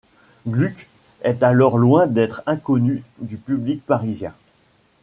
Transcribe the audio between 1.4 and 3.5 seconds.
alors loin d'être inconnu du